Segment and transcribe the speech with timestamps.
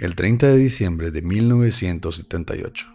[0.00, 2.86] El 30 de diciembre de 1978,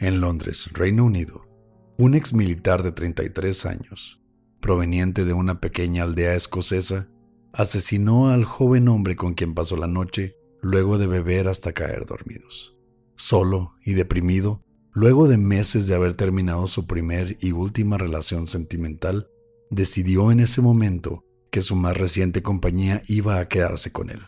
[0.00, 1.48] en Londres, Reino Unido,
[1.96, 4.20] un ex militar de 33 años,
[4.60, 7.08] proveniente de una pequeña aldea escocesa,
[7.54, 12.76] asesinó al joven hombre con quien pasó la noche luego de beber hasta caer dormidos.
[13.16, 19.26] Solo y deprimido, luego de meses de haber terminado su primer y última relación sentimental,
[19.70, 24.20] decidió en ese momento que su más reciente compañía iba a quedarse con él,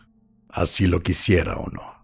[0.49, 1.94] así lo quisiera o no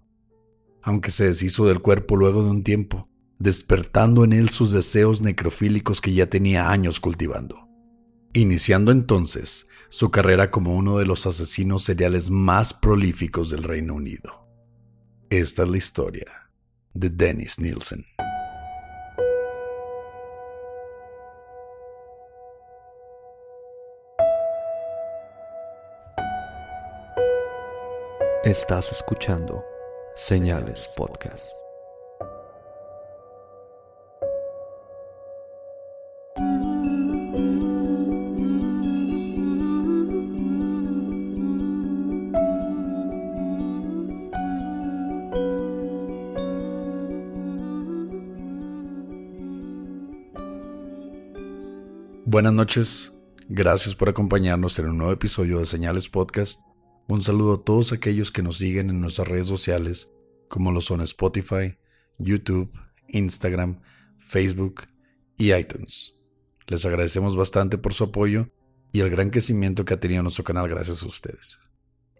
[0.83, 3.07] aunque se deshizo del cuerpo luego de un tiempo,
[3.39, 7.67] despertando en él sus deseos necrofílicos que ya tenía años cultivando.
[8.33, 14.47] Iniciando entonces su carrera como uno de los asesinos seriales más prolíficos del Reino Unido.
[15.29, 16.51] Esta es la historia
[16.93, 18.05] de Dennis Nielsen.
[28.43, 29.63] Estás escuchando
[30.15, 31.45] Señales Podcast.
[52.25, 53.13] Buenas noches,
[53.49, 56.61] gracias por acompañarnos en un nuevo episodio de Señales Podcast.
[57.11, 60.09] Un saludo a todos aquellos que nos siguen en nuestras redes sociales,
[60.47, 61.77] como lo son Spotify,
[62.17, 62.71] YouTube,
[63.09, 63.81] Instagram,
[64.17, 64.83] Facebook
[65.37, 66.13] y iTunes.
[66.67, 68.47] Les agradecemos bastante por su apoyo
[68.93, 71.59] y el gran crecimiento que ha tenido nuestro canal gracias a ustedes.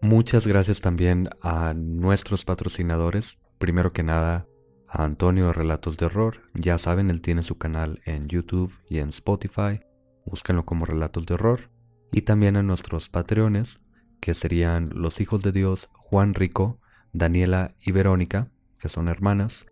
[0.02, 3.38] Muchas gracias también a nuestros patrocinadores.
[3.56, 4.46] Primero que nada,
[4.86, 6.42] a Antonio de Relatos de Horror.
[6.52, 9.80] Ya saben, él tiene su canal en YouTube y en Spotify.
[10.26, 11.70] Búsquenlo como Relatos de Horror.
[12.12, 13.80] Y también a nuestros patreones,
[14.22, 16.78] que serían los hijos de Dios Juan Rico,
[17.12, 19.66] Daniela y Verónica, que son hermanas,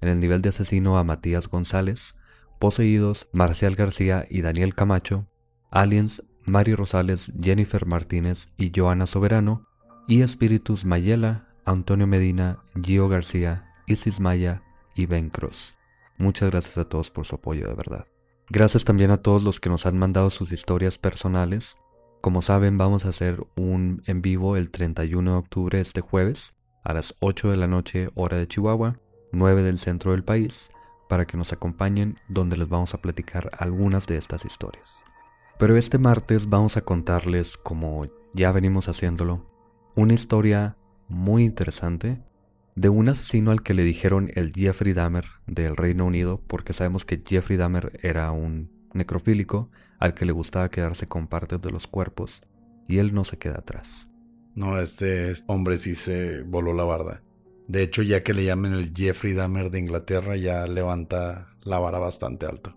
[0.00, 2.14] en el nivel de asesino a Matías González,
[2.60, 5.26] poseídos Marcial García y Daniel Camacho,
[5.72, 9.66] aliens Mari Rosales, Jennifer Martínez y Joana Soberano,
[10.06, 14.62] y espíritus Mayela, Antonio Medina, Gio García, Isis Maya
[14.94, 15.74] y Ben Cruz.
[16.16, 18.06] Muchas gracias a todos por su apoyo de verdad.
[18.50, 21.76] Gracias también a todos los que nos han mandado sus historias personales
[22.26, 26.92] como saben, vamos a hacer un en vivo el 31 de octubre este jueves a
[26.92, 28.98] las 8 de la noche hora de Chihuahua,
[29.30, 30.68] 9 del centro del país,
[31.08, 34.90] para que nos acompañen donde les vamos a platicar algunas de estas historias.
[35.56, 38.04] Pero este martes vamos a contarles, como
[38.34, 39.46] ya venimos haciéndolo,
[39.94, 40.76] una historia
[41.06, 42.20] muy interesante
[42.74, 47.04] de un asesino al que le dijeron el Jeffrey Dahmer del Reino Unido, porque sabemos
[47.04, 51.86] que Jeffrey Dahmer era un necrofílico al que le gustaba quedarse con partes de los
[51.86, 52.42] cuerpos,
[52.88, 54.08] y él no se queda atrás.
[54.54, 57.22] No, este, hombre sí se voló la barda.
[57.68, 61.98] De hecho, ya que le llamen el Jeffrey Dahmer de Inglaterra, ya levanta la vara
[61.98, 62.76] bastante alto.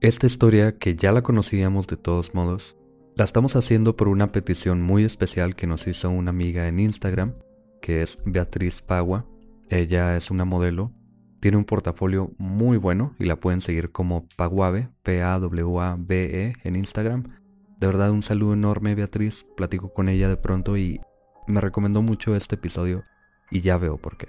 [0.00, 2.76] Esta historia, que ya la conocíamos de todos modos,
[3.16, 7.34] la estamos haciendo por una petición muy especial que nos hizo una amiga en Instagram,
[7.82, 9.26] que es Beatriz Pagua.
[9.68, 10.92] Ella es una modelo
[11.40, 17.40] tiene un portafolio muy bueno y la pueden seguir como Paguave, P-A-W-A-B-E en Instagram.
[17.78, 19.46] De verdad, un saludo enorme, Beatriz.
[19.56, 21.00] Platico con ella de pronto y
[21.46, 23.04] me recomendó mucho este episodio
[23.50, 24.28] y ya veo por qué.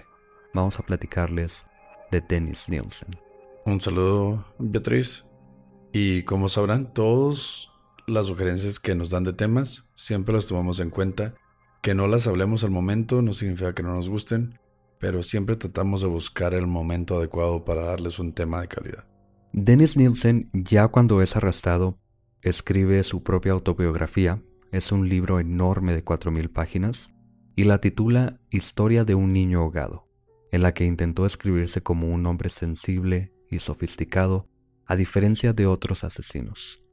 [0.54, 1.66] Vamos a platicarles
[2.12, 3.10] de Dennis Nielsen.
[3.66, 5.26] Un saludo, Beatriz.
[5.92, 7.70] Y como sabrán, todas
[8.08, 11.36] las sugerencias que nos dan de temas siempre las tomamos en cuenta.
[11.82, 14.61] Que no las hablemos al momento no significa que no nos gusten
[15.02, 19.04] pero siempre tratamos de buscar el momento adecuado para darles un tema de calidad.
[19.52, 21.98] Dennis Nielsen, ya cuando es arrestado,
[22.44, 24.42] escribe su propia autobiografía.
[24.72, 27.10] Es un libro enorme de 4.000 páginas
[27.56, 30.08] y la titula Historia de un niño ahogado.
[30.54, 34.50] en la que intentó escribirse como un hombre sensible y sofisticado,
[34.86, 36.84] a diferencia de otros asesinos.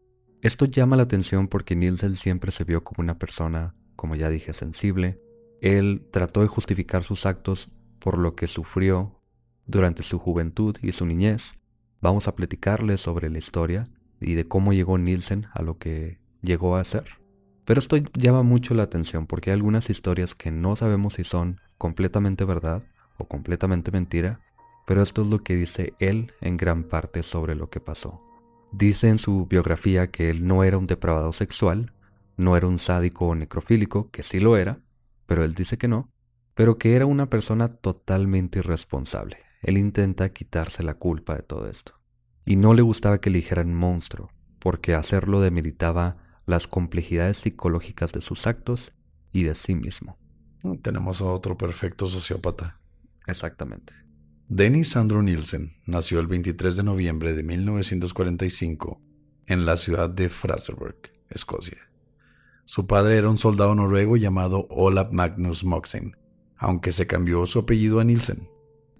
[0.43, 4.52] Esto llama la atención porque Nielsen siempre se vio como una persona, como ya dije,
[4.52, 5.20] sensible.
[5.61, 9.20] Él trató de justificar sus actos por lo que sufrió
[9.66, 11.58] durante su juventud y su niñez.
[12.00, 13.88] Vamos a platicarles sobre la historia
[14.20, 17.04] y de cómo llegó Nielsen a lo que llegó a ser.
[17.64, 21.60] Pero esto llama mucho la atención porque hay algunas historias que no sabemos si son
[21.76, 22.82] completamente verdad
[23.18, 24.40] o completamente mentira,
[24.86, 28.22] pero esto es lo que dice él en gran parte sobre lo que pasó.
[28.72, 31.92] Dice en su biografía que él no era un depravado sexual,
[32.36, 34.78] no era un sádico o necrofílico, que sí lo era,
[35.26, 36.08] pero él dice que no,
[36.58, 39.37] pero que era una persona totalmente irresponsable.
[39.62, 41.93] Él intenta quitarse la culpa de todo esto.
[42.44, 46.16] Y no le gustaba que le dijeran monstruo, porque hacerlo demeritaba
[46.46, 48.93] las complejidades psicológicas de sus actos
[49.31, 50.19] y de sí mismo.
[50.82, 52.81] Tenemos a otro perfecto sociópata.
[53.28, 53.93] Exactamente.
[54.49, 59.00] Dennis Andrew Nielsen nació el 23 de noviembre de 1945
[59.46, 60.96] en la ciudad de Fraserburg,
[61.31, 61.88] Escocia.
[62.64, 66.17] Su padre era un soldado noruego llamado Olaf Magnus Moxen,
[66.58, 68.49] aunque se cambió su apellido a Nielsen,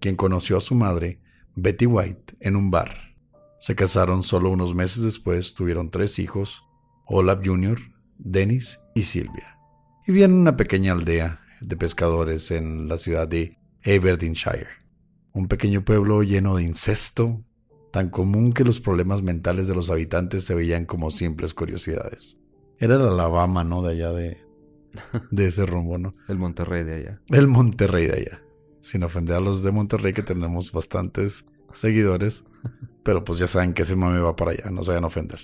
[0.00, 1.20] quien conoció a su madre,
[1.55, 3.16] Betty White, en un bar.
[3.60, 6.62] Se casaron solo unos meses después, tuvieron tres hijos,
[7.06, 7.78] Olaf Jr.,
[8.16, 9.58] Dennis y Silvia.
[10.06, 14.78] Vivían en una pequeña aldea de pescadores en la ciudad de Aberdeenshire
[15.38, 17.44] un pequeño pueblo lleno de incesto,
[17.93, 22.40] tan común que los problemas mentales de los habitantes se veían como simples curiosidades.
[22.78, 23.82] Era el Alabama, ¿no?
[23.82, 24.38] De allá de,
[25.31, 26.14] de ese rumbo, ¿no?
[26.29, 27.20] El Monterrey de allá.
[27.31, 28.43] El Monterrey de allá.
[28.81, 32.44] Sin ofender a los de Monterrey, que tenemos bastantes seguidores,
[33.02, 35.40] pero pues ya saben que ese mame va para allá, no se vayan a ofender.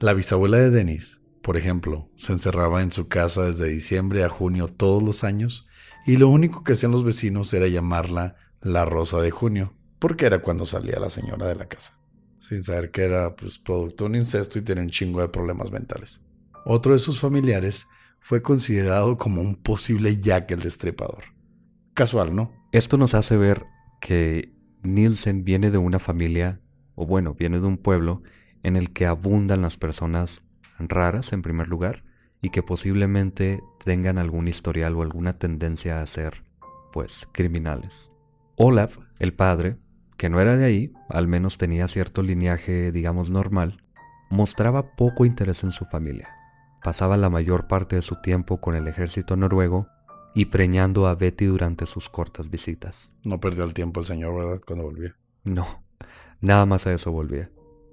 [0.00, 4.68] La bisabuela de Denis, por ejemplo, se encerraba en su casa desde diciembre a junio
[4.68, 5.66] todos los años
[6.06, 10.42] y lo único que hacían los vecinos era llamarla la Rosa de Junio, porque era
[10.42, 11.98] cuando salía la señora de la casa,
[12.40, 15.70] sin saber que era pues, producto de un incesto y tenía un chingo de problemas
[15.70, 16.24] mentales.
[16.66, 17.86] Otro de sus familiares
[18.24, 21.24] fue considerado como un posible Jack el Destripador.
[21.92, 22.50] Casual, ¿no?
[22.72, 23.66] Esto nos hace ver
[24.00, 26.58] que Nielsen viene de una familia,
[26.94, 28.22] o bueno, viene de un pueblo
[28.62, 30.42] en el que abundan las personas
[30.78, 32.02] raras en primer lugar
[32.40, 36.44] y que posiblemente tengan algún historial o alguna tendencia a ser,
[36.94, 38.10] pues, criminales.
[38.56, 39.76] Olaf, el padre,
[40.16, 43.84] que no era de ahí, al menos tenía cierto lineaje, digamos, normal,
[44.30, 46.30] mostraba poco interés en su familia.
[46.84, 49.88] Pasaba la mayor parte de su tiempo con el ejército noruego
[50.34, 53.10] y preñando a Betty durante sus cortas visitas.
[53.24, 54.60] No perdió el tiempo el señor, ¿verdad?
[54.66, 55.16] Cuando volvía.
[55.44, 55.82] No,
[56.42, 57.50] nada más a eso volvía.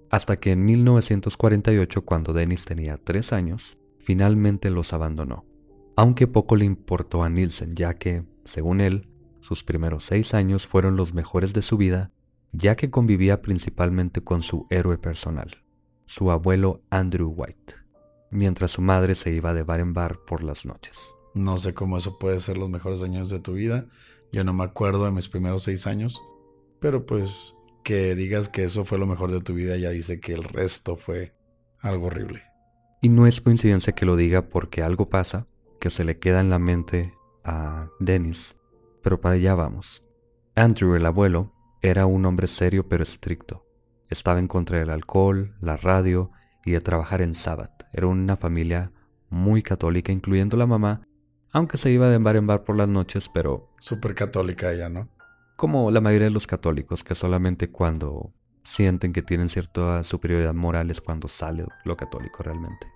[0.10, 5.46] Hasta que en 1948, cuando Dennis tenía tres años, finalmente los abandonó.
[5.96, 9.08] Aunque poco le importó a Nielsen, ya que, según él,
[9.40, 12.12] sus primeros seis años fueron los mejores de su vida,
[12.52, 15.64] ya que convivía principalmente con su héroe personal,
[16.08, 17.81] su abuelo Andrew White,
[18.32, 20.98] mientras su madre se iba de bar en bar por las noches.
[21.34, 23.86] No sé cómo eso puede ser los mejores años de tu vida.
[24.32, 26.22] Yo no me acuerdo de mis primeros seis años.
[26.80, 30.34] Pero pues que digas que eso fue lo mejor de tu vida ya dice que
[30.34, 31.36] el resto fue
[31.80, 32.42] algo horrible.
[33.02, 35.48] Y no es coincidencia que lo diga porque algo pasa
[35.80, 37.14] que se le queda en la mente
[37.44, 38.56] a Dennis
[39.02, 40.04] pero para allá vamos.
[40.56, 43.66] Andrew, el abuelo, era un hombre serio pero estricto.
[44.08, 46.32] Estaba en contra del alcohol, la radio
[46.66, 47.81] y de trabajar en Sabbath.
[47.92, 48.92] Era una familia
[49.30, 51.02] muy católica, incluyendo la mamá,
[51.52, 53.70] aunque se iba de bar en bar por las noches, pero...
[53.80, 55.10] Súper católica ella, ¿no?
[55.58, 58.34] Como la mayoría de los católicos, que solamente cuando
[58.64, 62.88] sienten que tienen cierta superioridad moral es cuando sale lo católico realmente.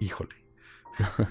[0.00, 0.34] Híjole.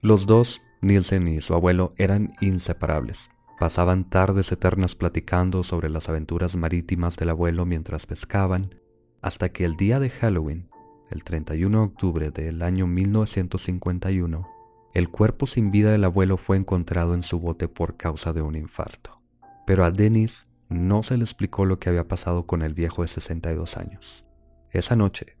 [0.00, 3.30] los dos, Nielsen y su abuelo, eran inseparables.
[3.58, 8.74] Pasaban tardes eternas platicando sobre las aventuras marítimas del abuelo mientras pescaban,
[9.20, 10.68] hasta que el día de Halloween,
[11.12, 14.48] el 31 de octubre del año 1951,
[14.94, 18.56] el cuerpo sin vida del abuelo fue encontrado en su bote por causa de un
[18.56, 19.22] infarto.
[19.66, 23.08] Pero a Dennis no se le explicó lo que había pasado con el viejo de
[23.08, 24.24] 62 años.
[24.70, 25.36] Esa noche,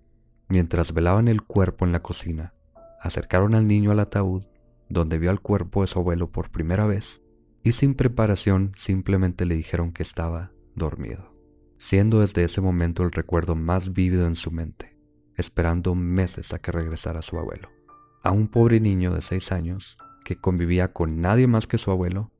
[0.48, 2.54] mientras velaban el cuerpo en la cocina,
[3.00, 4.44] acercaron al niño al ataúd,
[4.88, 7.22] donde vio al cuerpo de su abuelo por primera vez,
[7.62, 11.34] y sin preparación simplemente le dijeron que estaba dormido,
[11.78, 14.91] siendo desde ese momento el recuerdo más vívido en su mente,
[15.36, 17.70] esperando meses a que regresara su abuelo.
[18.22, 22.30] A un pobre niño de seis años que convivía con nadie más que su abuelo,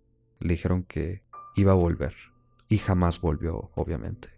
[0.41, 1.23] le dijeron que
[1.57, 2.15] iba a volver,
[2.69, 4.31] y jamás volvió, obviamente.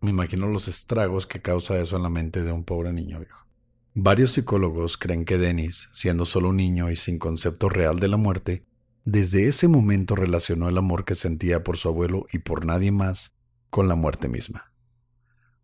[0.00, 3.46] Me imagino los estragos que causa eso en la mente de un pobre niño viejo.
[3.94, 8.16] Varios psicólogos creen que Dennis, siendo solo un niño y sin concepto real de la
[8.16, 8.66] muerte,
[9.08, 13.36] Desde ese momento relacionó el amor que sentía por su abuelo y por nadie más
[13.70, 14.72] con la muerte misma.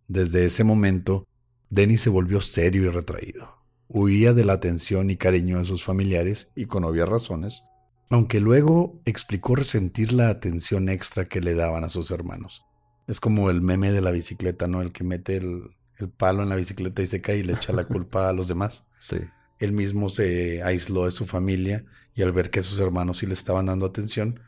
[0.06, 1.26] Desde ese momento,
[1.72, 3.56] Dennis se volvió serio y retraído.
[3.88, 7.64] Huía de la atención y cariño de sus familiares y con obvias razones,
[8.10, 12.62] aunque luego explicó resentir la atención extra que le daban a sus hermanos.
[13.06, 14.82] Es como el meme de la bicicleta, ¿no?
[14.82, 15.62] El que mete el,
[15.96, 18.48] el palo en la bicicleta y se cae y le echa la culpa a los
[18.48, 18.84] demás.
[19.00, 19.16] Sí.
[19.58, 23.32] Él mismo se aisló de su familia y al ver que sus hermanos sí le
[23.32, 24.40] estaban dando atención,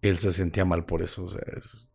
[0.00, 1.24] él se sentía mal por eso.
[1.24, 1.88] O sea, es,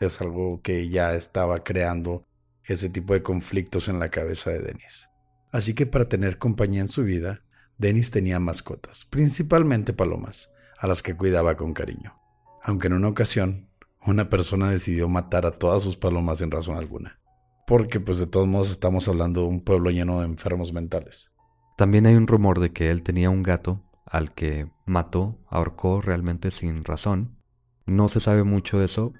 [0.00, 2.26] es algo que ya estaba creando
[2.66, 5.10] ese tipo de conflictos en la cabeza de Denis.
[5.52, 7.38] Así que para tener compañía en su vida,
[7.78, 12.14] Denis tenía mascotas, principalmente palomas, a las que cuidaba con cariño.
[12.62, 13.68] Aunque en una ocasión,
[14.06, 17.20] una persona decidió matar a todas sus palomas sin razón alguna.
[17.66, 21.32] Porque pues de todos modos estamos hablando de un pueblo lleno de enfermos mentales.
[21.76, 26.50] También hay un rumor de que él tenía un gato al que mató, ahorcó realmente
[26.50, 27.38] sin razón.
[27.86, 29.12] No se sabe mucho de eso.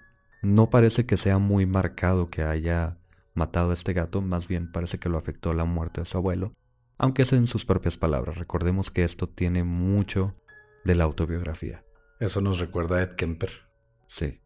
[0.43, 2.99] No parece que sea muy marcado que haya
[3.35, 6.55] matado a este gato, más bien parece que lo afectó la muerte de su abuelo,
[6.99, 8.39] aunque es en sus propias palabras.
[8.39, 10.35] Recordemos que esto tiene mucho
[10.85, 11.85] de la autobiografía.
[12.21, 13.51] Eso nos recuerda a Ed Kemper.
[14.07, 14.41] Sí.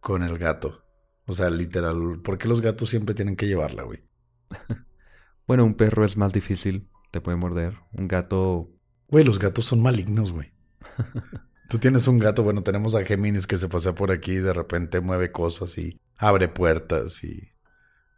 [0.00, 0.84] Con el gato.
[1.26, 4.04] O sea, literal, ¿por qué los gatos siempre tienen que llevarla, güey?
[5.46, 7.78] bueno, un perro es más difícil, te puede morder.
[7.92, 8.70] Un gato...
[9.08, 10.52] Güey, los gatos son malignos, güey.
[11.68, 14.52] Tú tienes un gato, bueno, tenemos a Géminis que se pasea por aquí y de
[14.52, 17.55] repente mueve cosas y abre puertas y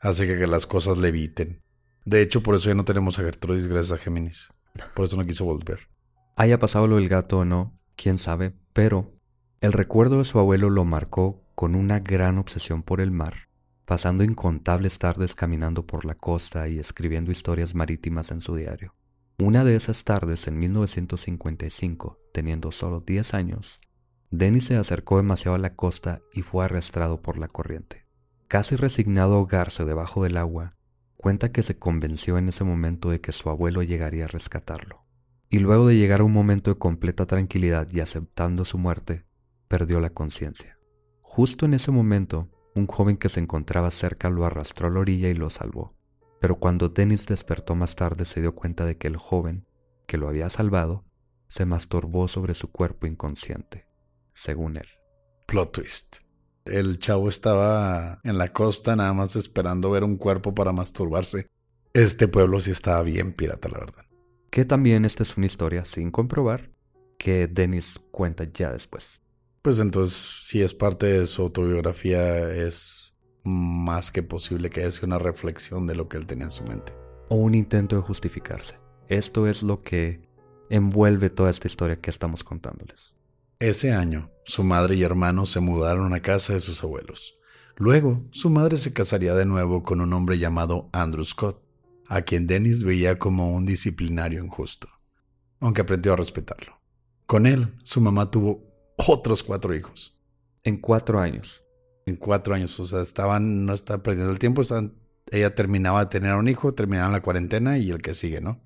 [0.00, 1.62] hace que las cosas leviten.
[2.04, 4.48] De hecho, por eso ya no tenemos a Gertrudis gracias a Géminis.
[4.94, 5.88] Por eso no quiso volver.
[6.36, 9.12] Haya pasado lo del gato o no, quién sabe, pero
[9.60, 13.48] el recuerdo de su abuelo lo marcó con una gran obsesión por el mar,
[13.84, 18.94] pasando incontables tardes caminando por la costa y escribiendo historias marítimas en su diario.
[19.38, 23.80] Una de esas tardes, en 1955, teniendo solo 10 años,
[24.30, 28.07] Dennis se acercó demasiado a la costa y fue arrastrado por la corriente.
[28.48, 30.74] Casi resignado a ahogarse debajo del agua,
[31.18, 35.04] cuenta que se convenció en ese momento de que su abuelo llegaría a rescatarlo.
[35.50, 39.26] Y luego de llegar a un momento de completa tranquilidad y aceptando su muerte,
[39.68, 40.78] perdió la conciencia.
[41.20, 45.28] Justo en ese momento, un joven que se encontraba cerca lo arrastró a la orilla
[45.28, 45.94] y lo salvó.
[46.40, 49.66] Pero cuando Dennis despertó más tarde se dio cuenta de que el joven,
[50.06, 51.04] que lo había salvado,
[51.48, 53.86] se masturbó sobre su cuerpo inconsciente,
[54.32, 54.88] según él.
[55.46, 56.27] Plot twist.
[56.70, 61.46] El chavo estaba en la costa nada más esperando ver un cuerpo para masturbarse.
[61.94, 64.04] Este pueblo sí estaba bien pirata, la verdad.
[64.50, 66.70] Que también esta es una historia sin comprobar
[67.18, 69.20] que Dennis cuenta ya después.
[69.62, 75.18] Pues entonces, si es parte de su autobiografía, es más que posible que sido una
[75.18, 76.92] reflexión de lo que él tenía en su mente.
[77.28, 78.76] O un intento de justificarse.
[79.08, 80.20] Esto es lo que
[80.70, 83.17] envuelve toda esta historia que estamos contándoles.
[83.60, 87.40] Ese año, su madre y hermano se mudaron a casa de sus abuelos.
[87.76, 91.60] Luego, su madre se casaría de nuevo con un hombre llamado Andrew Scott,
[92.06, 94.86] a quien Dennis veía como un disciplinario injusto,
[95.58, 96.78] aunque aprendió a respetarlo.
[97.26, 98.62] Con él, su mamá tuvo
[98.96, 100.22] otros cuatro hijos.
[100.62, 101.64] En cuatro años.
[102.06, 104.94] En cuatro años, o sea, estaban, no estaba perdiendo el tiempo, estaban,
[105.32, 108.60] ella terminaba de tener un hijo, terminaba la cuarentena y el que sigue, ¿no?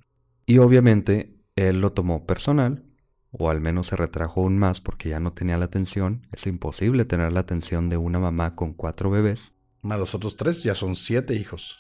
[0.45, 2.85] Y obviamente él lo tomó personal,
[3.33, 6.27] o al menos se retrajo aún más porque ya no tenía la atención.
[6.33, 9.53] Es imposible tener la atención de una mamá con cuatro bebés.
[9.83, 11.79] Más los otros tres, ya son siete hijos.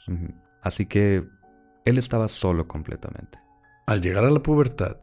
[0.60, 1.24] Así que
[1.84, 3.38] él estaba solo completamente.
[3.86, 4.96] Al llegar a la pubertad,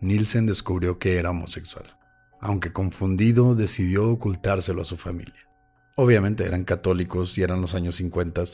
[0.00, 1.96] Nielsen descubrió que era homosexual
[2.40, 5.48] aunque confundido decidió ocultárselo a su familia.
[5.96, 8.44] Obviamente eran católicos y eran los años 50,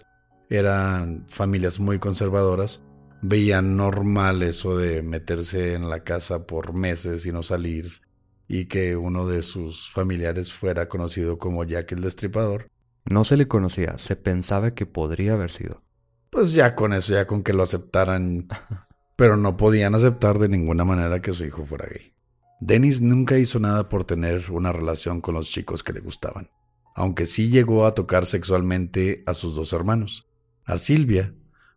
[0.49, 2.83] eran familias muy conservadoras,
[3.23, 8.03] veían normal eso de meterse en la casa por meses y no salir
[8.49, 12.69] y que uno de sus familiares fuera conocido como Jack el Destripador.
[13.07, 15.83] No se le conocía, se pensaba que podría haber sido.
[16.29, 18.49] Pues ya con eso, ya con que lo aceptaran,
[19.17, 22.13] pero no podían aceptar de ninguna manera que su hijo fuera gay.
[22.61, 26.51] Dennis nunca hizo nada por tener una relación con los chicos que le gustaban,
[26.95, 30.29] aunque sí llegó a tocar sexualmente a sus dos hermanos,
[30.65, 31.35] a Silvia,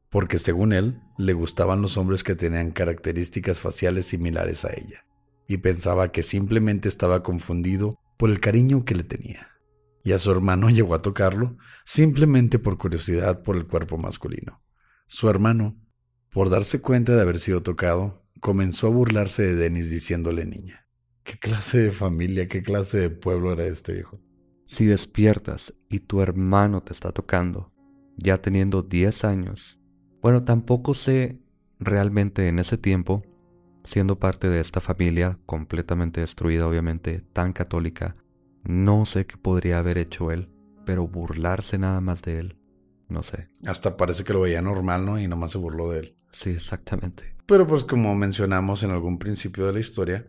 [0.09, 5.05] porque según él le gustaban los hombres que tenían características faciales similares a ella,
[5.47, 9.50] y pensaba que simplemente estaba confundido por el cariño que le tenía.
[10.03, 14.62] Y a su hermano llegó a tocarlo simplemente por curiosidad por el cuerpo masculino.
[15.07, 15.77] Su hermano,
[16.31, 20.88] por darse cuenta de haber sido tocado, comenzó a burlarse de Denis diciéndole niña.
[21.24, 24.21] ¿Qué clase de familia, qué clase de pueblo era este hijo?
[24.65, 27.71] Si despiertas y tu hermano te está tocando,
[28.17, 29.79] ya teniendo 10 años,
[30.25, 31.38] bueno, tampoco sé
[31.77, 33.22] realmente en ese tiempo
[33.84, 38.15] siendo parte de esta familia completamente destruida, obviamente, tan católica,
[38.63, 40.50] no sé qué podría haber hecho él,
[40.84, 42.58] pero burlarse nada más de él,
[43.08, 43.51] no sé.
[43.67, 45.20] Hasta parece que lo veía normal, ¿no?
[45.20, 46.17] Y nomás se burló de él.
[46.32, 47.36] Sí, exactamente.
[47.46, 50.25] Pero pues como mencionamos en algún principio de la historia,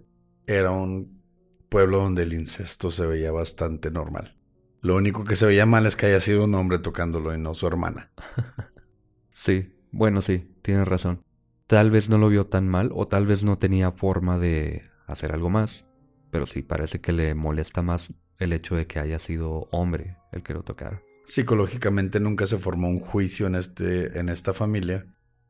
[0.47, 1.23] era un
[1.71, 4.37] pueblo donde el incesto se veía bastante normal.
[4.83, 7.55] Lo único que se veía mal es que haya sido un hombre tocándolo y no
[7.55, 8.11] su hermana.
[9.33, 11.23] sí, bueno, sí, tienes razón.
[11.67, 15.33] Tal vez no lo vio tan mal o tal vez no tenía forma de hacer
[15.33, 15.85] algo más,
[16.31, 20.43] pero sí parece que le molesta más el hecho de que haya sido hombre el
[20.43, 21.03] que lo tocara.
[21.25, 25.07] Psicológicamente nunca se formó un juicio en, este, en esta familia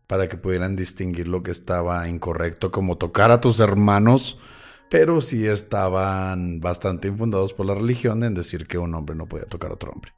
[0.07, 4.39] para que pudieran distinguir lo que estaba incorrecto, como tocar a tus hermanos,
[4.89, 9.47] pero sí estaban bastante infundados por la religión en decir que un hombre no podía
[9.47, 10.13] tocar a otro hombre.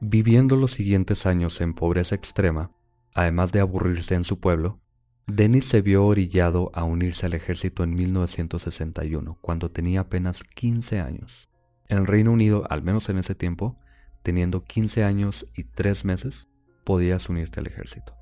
[0.00, 2.70] Viviendo los siguientes años en pobreza extrema,
[3.14, 4.80] además de aburrirse en su pueblo,
[5.26, 11.48] Dennis se vio orillado a unirse al ejército en 1961, cuando tenía apenas 15 años.
[11.88, 13.78] En el Reino Unido, al menos en ese tiempo,
[14.22, 16.48] teniendo 15 años y 3 meses,
[16.84, 18.16] podías unirte al ejército.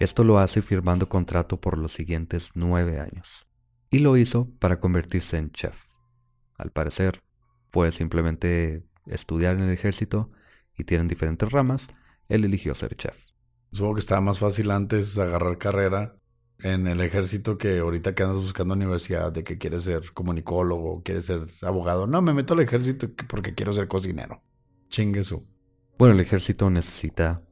[0.00, 3.46] Esto lo hace firmando contrato por los siguientes 9 años.
[3.90, 5.84] Y lo hizo para convertirse en chef.
[6.56, 7.22] Al parecer,
[7.70, 10.30] puede simplemente estudiar en el ejército
[10.76, 11.88] y tienen diferentes ramas,
[12.28, 13.25] él eligió ser chef.
[13.76, 16.16] Supongo que estaba más fácil antes agarrar carrera
[16.60, 21.26] en el ejército que ahorita que andas buscando universidad, de que quieres ser comunicólogo, quieres
[21.26, 22.06] ser abogado.
[22.06, 24.42] No, me meto al ejército porque quiero ser cocinero.
[24.88, 25.46] Chingue su.
[25.98, 27.42] Bueno, el ejército necesita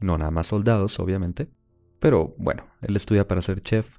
[0.00, 1.50] no nada más soldados, obviamente,
[1.98, 3.98] pero bueno, él estudia para ser chef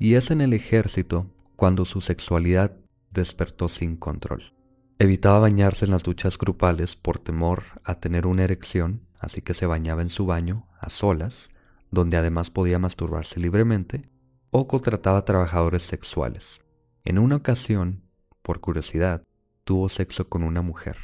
[0.00, 2.76] y es en el ejército cuando su sexualidad
[3.12, 4.54] despertó sin control.
[4.98, 9.66] Evitaba bañarse en las duchas grupales por temor a tener una erección, así que se
[9.66, 11.48] bañaba en su baño, a solas,
[11.92, 14.10] donde además podía masturbarse libremente,
[14.50, 16.60] o contrataba trabajadores sexuales.
[17.04, 18.02] En una ocasión,
[18.42, 19.22] por curiosidad,
[19.64, 20.96] tuvo sexo con una mujer,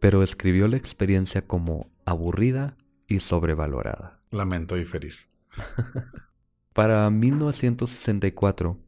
[0.00, 2.76] pero escribió la experiencia como aburrida
[3.06, 4.20] y sobrevalorada.
[4.30, 5.14] Lamento diferir.
[6.72, 8.78] Para 1964,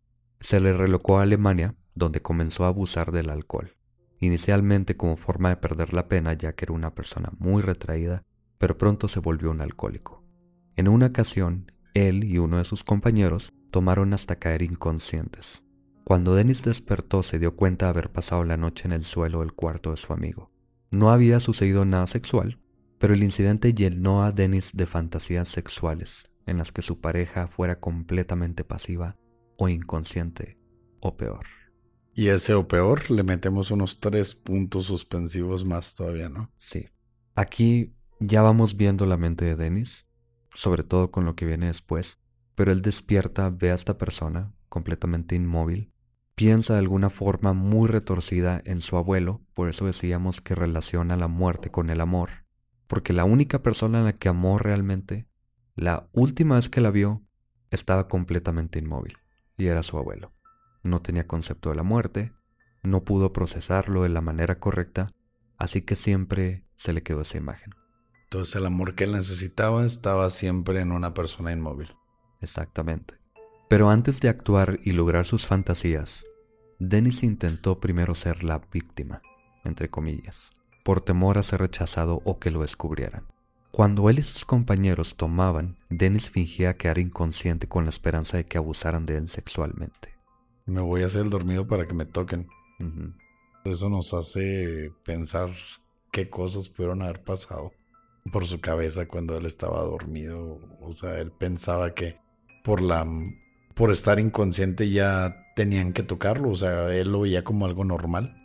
[0.40, 3.76] se le relocó a Alemania, donde comenzó a abusar del alcohol,
[4.18, 8.24] inicialmente como forma de perder la pena ya que era una persona muy retraída,
[8.64, 10.24] pero pronto se volvió un alcohólico.
[10.74, 15.62] En una ocasión, él y uno de sus compañeros tomaron hasta caer inconscientes.
[16.02, 19.52] Cuando Dennis despertó se dio cuenta de haber pasado la noche en el suelo del
[19.52, 20.50] cuarto de su amigo.
[20.90, 22.58] No había sucedido nada sexual,
[22.98, 27.80] pero el incidente llenó a Dennis de fantasías sexuales en las que su pareja fuera
[27.80, 29.18] completamente pasiva
[29.58, 30.56] o inconsciente
[31.00, 31.44] o peor.
[32.14, 36.50] Y ese o peor le metemos unos tres puntos suspensivos más todavía, ¿no?
[36.56, 36.88] Sí.
[37.34, 37.92] Aquí
[38.26, 40.06] ya vamos viendo la mente de Dennis
[40.54, 42.18] sobre todo con lo que viene después,
[42.54, 45.92] pero él despierta, ve a esta persona completamente inmóvil,
[46.34, 51.28] piensa de alguna forma muy retorcida en su abuelo, por eso decíamos que relaciona la
[51.28, 52.46] muerte con el amor,
[52.86, 55.28] porque la única persona en la que amó realmente,
[55.74, 57.22] la última vez que la vio,
[57.70, 59.18] estaba completamente inmóvil,
[59.56, 60.32] y era su abuelo.
[60.82, 62.32] No tenía concepto de la muerte,
[62.82, 65.12] no pudo procesarlo de la manera correcta,
[65.56, 67.74] así que siempre se le quedó esa imagen.
[68.34, 71.94] Entonces el amor que él necesitaba estaba siempre en una persona inmóvil.
[72.40, 73.14] Exactamente.
[73.68, 76.24] Pero antes de actuar y lograr sus fantasías,
[76.80, 79.22] Dennis intentó primero ser la víctima,
[79.62, 80.50] entre comillas,
[80.82, 83.24] por temor a ser rechazado o que lo descubrieran.
[83.70, 88.58] Cuando él y sus compañeros tomaban, Dennis fingía quedar inconsciente con la esperanza de que
[88.58, 90.18] abusaran de él sexualmente.
[90.66, 92.48] Me voy a hacer el dormido para que me toquen.
[93.64, 95.50] Eso nos hace pensar
[96.10, 97.70] qué cosas pudieron haber pasado
[98.32, 100.60] por su cabeza cuando él estaba dormido.
[100.80, 102.16] O sea, él pensaba que
[102.62, 103.06] por la
[103.74, 108.36] por estar inconsciente ya tenían que tocarlo, o sea, él lo veía como algo normal.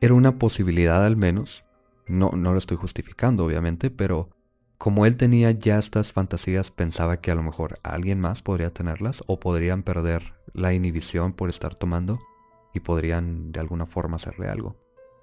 [0.00, 1.64] Era una posibilidad al menos.
[2.06, 4.30] No, no lo estoy justificando, obviamente, pero
[4.78, 9.22] como él tenía ya estas fantasías, pensaba que a lo mejor alguien más podría tenerlas
[9.26, 12.18] o podrían perder la inhibición por estar tomando
[12.72, 14.76] y podrían de alguna forma hacerle algo.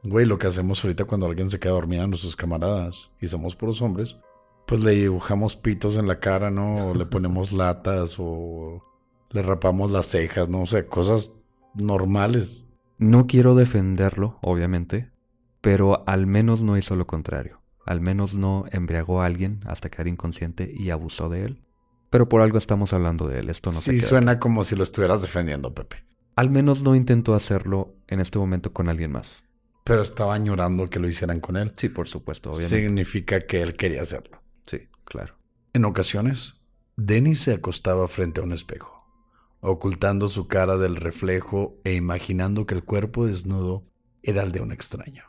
[0.05, 3.55] Güey, lo que hacemos ahorita cuando alguien se queda dormida a nuestros camaradas y somos
[3.55, 4.17] puros hombres,
[4.67, 6.89] pues le dibujamos pitos en la cara, ¿no?
[6.89, 8.83] O le ponemos latas o
[9.31, 10.61] le rapamos las cejas, ¿no?
[10.61, 11.33] O sea, cosas
[11.73, 12.65] normales.
[12.99, 15.09] No quiero defenderlo, obviamente,
[15.61, 17.61] pero al menos no hizo lo contrario.
[17.85, 21.61] Al menos no embriagó a alguien hasta quedar inconsciente y abusó de él.
[22.11, 25.23] Pero por algo estamos hablando de él, esto no sí, suena como si lo estuvieras
[25.23, 26.05] defendiendo, Pepe.
[26.35, 29.44] Al menos no intentó hacerlo en este momento con alguien más.
[29.85, 31.71] Pero estaba añorando que lo hicieran con él.
[31.75, 32.87] Sí, por supuesto, obviamente.
[32.87, 34.41] Significa que él quería hacerlo.
[34.65, 35.37] Sí, claro.
[35.73, 36.55] En ocasiones,
[36.97, 39.05] Dennis se acostaba frente a un espejo,
[39.59, 43.85] ocultando su cara del reflejo e imaginando que el cuerpo desnudo
[44.23, 45.23] era el de un extraño,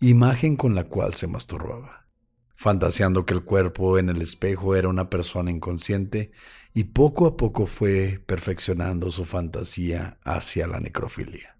[0.00, 2.08] imagen con la cual se masturbaba,
[2.56, 6.32] fantaseando que el cuerpo en el espejo era una persona inconsciente
[6.74, 11.51] y poco a poco fue perfeccionando su fantasía hacia la necrofilia,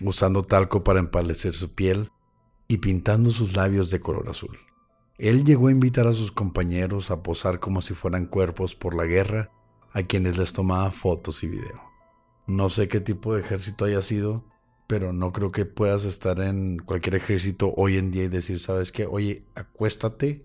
[0.00, 2.10] usando talco para empalecer su piel
[2.68, 4.58] y pintando sus labios de color azul.
[5.16, 9.04] Él llegó a invitar a sus compañeros a posar como si fueran cuerpos por la
[9.04, 9.50] guerra,
[9.92, 11.82] a quienes les tomaba fotos y video.
[12.46, 14.44] No sé qué tipo de ejército haya sido,
[14.86, 18.92] pero no creo que puedas estar en cualquier ejército hoy en día y decir, ¿sabes
[18.92, 19.06] qué?
[19.06, 20.40] Oye, acuéstate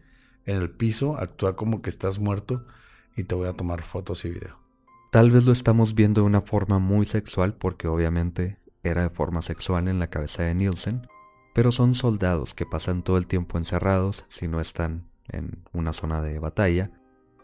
[0.46, 2.66] en el piso, actúa como que estás muerto
[3.16, 4.58] y te voy a tomar fotos y video.
[5.12, 9.42] Tal vez lo estamos viendo de una forma muy sexual porque obviamente era de forma
[9.42, 11.08] sexual en la cabeza de Nielsen,
[11.54, 16.22] pero son soldados que pasan todo el tiempo encerrados si no están en una zona
[16.22, 16.92] de batalla.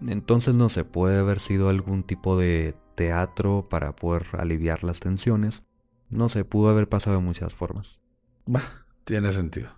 [0.06, 5.64] Entonces no se puede haber sido algún tipo de teatro para poder aliviar las tensiones.
[6.10, 8.00] No se pudo haber pasado de muchas formas.
[8.46, 9.70] Bah, tiene sentido.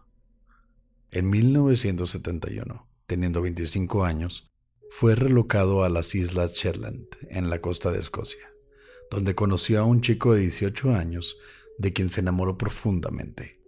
[1.11, 4.49] En 1971, teniendo 25 años,
[4.89, 8.50] fue relocado a las Islas Shetland, en la costa de Escocia,
[9.11, 11.37] donde conoció a un chico de 18 años
[11.77, 13.59] de quien se enamoró profundamente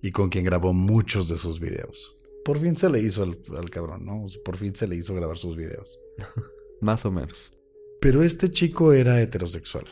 [0.00, 2.18] y con quien grabó muchos de sus videos.
[2.44, 4.26] Por fin se le hizo al, cabrón, ¿no?
[4.44, 6.00] Por fin se le hizo grabar sus videos.
[6.80, 7.52] Más o menos.
[8.00, 9.86] Pero este chico era heterosexual.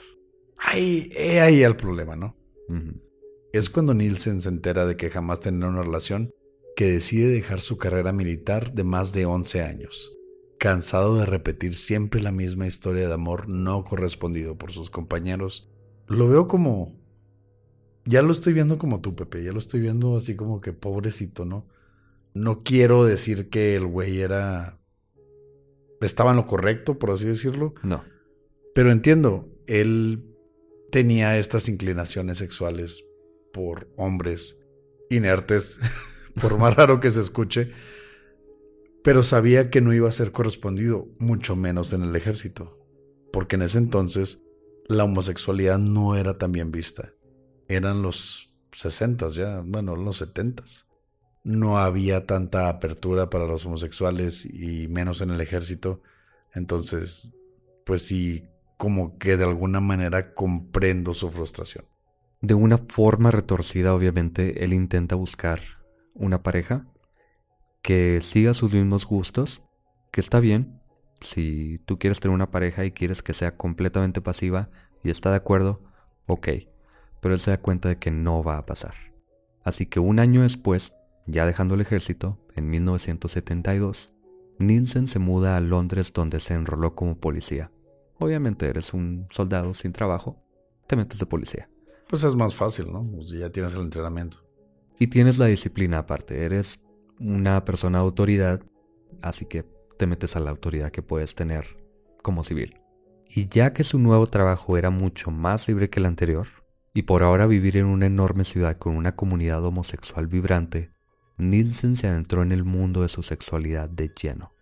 [0.56, 2.36] Ahí, ahí el problema, ¿no?
[3.52, 6.32] Es cuando Nielsen se entera de que jamás tendrá una relación
[6.76, 10.16] que decide dejar su carrera militar de más de 11 años,
[10.60, 15.70] cansado de repetir siempre la misma historia de amor no correspondido por sus compañeros.
[16.06, 17.00] Lo veo como
[18.04, 19.42] ya lo estoy viendo como tú, Pepe.
[19.42, 21.66] Ya lo estoy viendo así como que pobrecito, ¿no?
[22.34, 24.78] No quiero decir que el güey era.
[26.02, 27.74] Estaba en lo correcto, por así decirlo.
[27.82, 28.04] No.
[28.74, 30.36] Pero entiendo, él
[30.90, 33.04] tenía estas inclinaciones sexuales
[33.52, 34.58] por hombres
[35.08, 35.80] inertes,
[36.40, 37.72] por más raro que se escuche,
[39.02, 42.78] pero sabía que no iba a ser correspondido, mucho menos en el ejército,
[43.32, 44.42] porque en ese entonces
[44.88, 47.12] la homosexualidad no era tan bien vista
[47.76, 50.64] eran los 60 ya, bueno, los 70
[51.44, 56.02] No había tanta apertura para los homosexuales y menos en el ejército.
[56.52, 57.30] Entonces,
[57.86, 61.86] pues sí, como que de alguna manera comprendo su frustración.
[62.40, 65.60] De una forma retorcida, obviamente, él intenta buscar
[66.14, 66.89] una pareja
[67.82, 69.62] que siga sus mismos gustos,
[70.10, 70.80] que está bien.
[71.20, 74.70] Si tú quieres tener una pareja y quieres que sea completamente pasiva
[75.02, 75.82] y está de acuerdo,
[76.26, 76.48] ok
[77.20, 78.94] pero él se da cuenta de que no va a pasar.
[79.62, 80.94] Así que un año después,
[81.26, 84.12] ya dejando el ejército, en 1972,
[84.58, 87.70] Nielsen se muda a Londres donde se enroló como policía.
[88.18, 90.42] Obviamente eres un soldado sin trabajo,
[90.86, 91.68] te metes de policía.
[92.08, 93.06] Pues es más fácil, ¿no?
[93.06, 94.38] Pues ya tienes el entrenamiento.
[94.98, 96.80] Y tienes la disciplina aparte, eres
[97.20, 98.62] una persona de autoridad,
[99.20, 99.64] así que
[99.98, 101.76] te metes a la autoridad que puedes tener
[102.22, 102.80] como civil.
[103.28, 106.48] Y ya que su nuevo trabajo era mucho más libre que el anterior,
[106.94, 110.90] y por ahora vivir en una enorme ciudad con una comunidad homosexual vibrante,
[111.36, 114.52] Nielsen se adentró en el mundo de su sexualidad de lleno,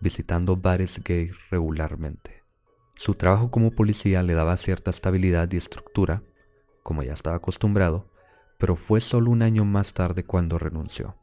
[0.00, 2.42] visitando bares gay regularmente.
[2.94, 6.22] Su trabajo como policía le daba cierta estabilidad y estructura,
[6.82, 8.10] como ya estaba acostumbrado,
[8.58, 11.16] pero fue solo un año más tarde cuando renunció,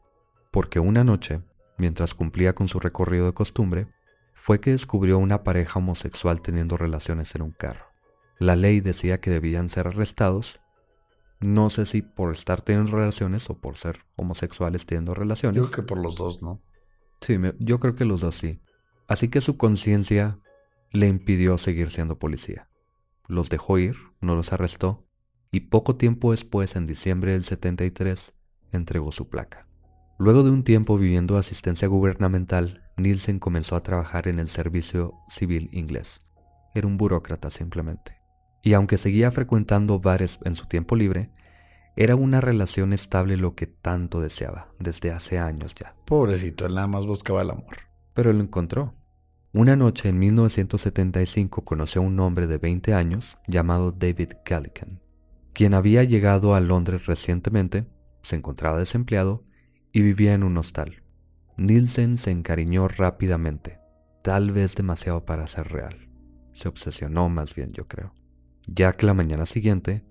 [0.58, 1.40] porque una noche,
[1.76, 3.86] mientras cumplía con su recorrido de costumbre,
[4.34, 7.86] fue que descubrió una pareja homosexual teniendo relaciones en un carro.
[8.40, 10.60] La ley decía que debían ser arrestados.
[11.38, 15.62] No sé si por estar teniendo relaciones o por ser homosexuales teniendo relaciones.
[15.62, 16.60] Yo creo que por los dos, ¿no?
[17.20, 18.60] Sí, yo creo que los dos sí.
[19.06, 20.40] Así que su conciencia
[20.90, 22.68] le impidió seguir siendo policía.
[23.28, 25.06] Los dejó ir, no los arrestó,
[25.52, 28.34] y poco tiempo después, en diciembre del 73,
[28.72, 29.67] entregó su placa.
[30.18, 35.68] Luego de un tiempo viviendo asistencia gubernamental, Nielsen comenzó a trabajar en el servicio civil
[35.72, 36.20] inglés.
[36.74, 38.18] Era un burócrata simplemente
[38.62, 41.30] y aunque seguía frecuentando bares en su tiempo libre,
[41.96, 45.94] era una relación estable lo que tanto deseaba desde hace años ya.
[46.04, 47.78] Pobrecito, él nada más buscaba el amor.
[48.14, 48.94] Pero lo encontró.
[49.52, 55.00] Una noche en 1975 conoció a un hombre de 20 años llamado David Gallican,
[55.54, 57.86] quien había llegado a Londres recientemente,
[58.22, 59.44] se encontraba desempleado
[59.92, 61.02] y vivía en un hostal.
[61.56, 63.80] Nielsen se encariñó rápidamente,
[64.22, 66.08] tal vez demasiado para ser real.
[66.52, 68.12] Se obsesionó más bien, yo creo
[68.68, 70.04] ya que la mañana siguiente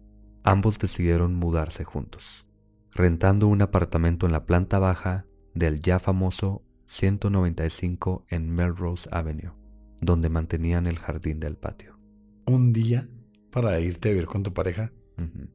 [0.43, 2.45] ambos decidieron mudarse juntos,
[2.91, 9.53] rentando un apartamento en la planta baja del ya famoso 195 en Melrose Avenue,
[10.01, 11.99] donde mantenían el jardín del patio.
[12.45, 13.07] Un día
[13.51, 14.91] para irte a vivir con tu pareja.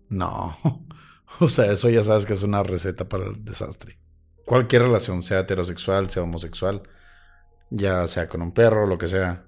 [0.08, 0.56] No.
[1.40, 3.98] O sea, eso ya sabes que es una receta para el desastre.
[4.44, 6.83] Cualquier relación, sea heterosexual, sea homosexual,
[7.70, 9.44] ya sea con un perro, lo que sea,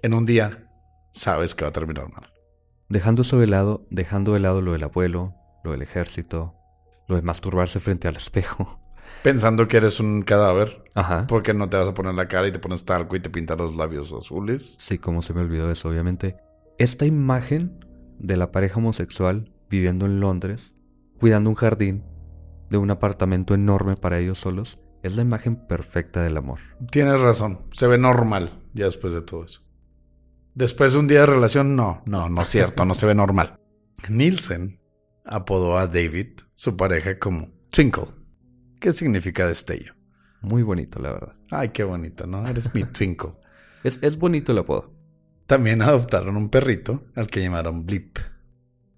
[0.00, 0.68] en un día
[1.10, 2.30] sabes que va a terminar mal.
[2.88, 6.54] Dejando eso de lado, dejando de lado lo del abuelo, lo del ejército,
[7.08, 8.80] lo de masturbarse frente al espejo.
[9.22, 11.26] Pensando que eres un cadáver, Ajá.
[11.28, 13.58] porque no te vas a poner la cara y te pones talco y te pintas
[13.58, 14.76] los labios azules.
[14.78, 16.36] Sí, como se me olvidó eso, obviamente.
[16.78, 17.84] Esta imagen
[18.18, 20.74] de la pareja homosexual viviendo en Londres,
[21.18, 22.04] cuidando un jardín
[22.70, 26.58] de un apartamento enorme para ellos solos, es la imagen perfecta del amor.
[26.90, 29.62] Tienes razón, se ve normal ya después de todo eso.
[30.54, 33.58] Después de un día de relación, no, no, no es cierto, no se ve normal.
[34.08, 34.80] Nielsen
[35.24, 38.06] apodó a David, su pareja, como Twinkle,
[38.80, 39.94] que significa destello.
[40.40, 41.36] Muy bonito, la verdad.
[41.50, 42.46] Ay, qué bonito, ¿no?
[42.46, 43.32] Eres mi Twinkle.
[43.84, 44.92] Es, es bonito el apodo.
[45.46, 48.18] También adoptaron un perrito al que llamaron Blip,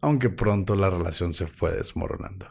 [0.00, 2.46] aunque pronto la relación se fue desmoronando.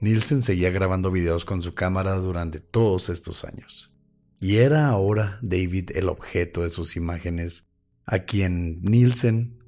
[0.00, 3.96] Nielsen seguía grabando videos con su cámara durante todos estos años.
[4.40, 7.68] Y era ahora David el objeto de sus imágenes,
[8.06, 9.58] a quien Nielsen